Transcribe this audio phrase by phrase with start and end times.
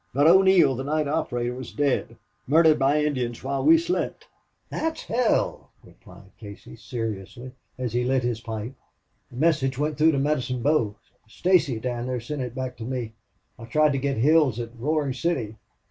[0.15, 2.17] But O'Neil, the night operator, was dead.
[2.47, 4.25] Murdered by Indians while we slept."
[4.71, 8.73] "Thot's hell!" replied Casey, seriously, as he lit his pipe.
[9.29, 10.95] "The message went through to Medicine Bow.
[11.27, 13.13] Stacey down there sent it back to me.
[13.59, 15.57] I tried to get Hills at Roaring City.